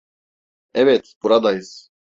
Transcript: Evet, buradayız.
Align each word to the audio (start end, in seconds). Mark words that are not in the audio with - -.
Evet, 0.73 1.15
buradayız. 1.23 1.89